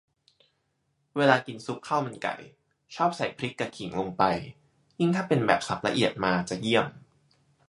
[1.17, 2.35] เวลากินซุปข้าวมันไก่
[2.95, 4.23] ชอบใส่พริกกะขิงลงไป
[4.99, 6.87] ยิ่งถ้าเป็นแบบสับละเอียดมาจะเยี่ยม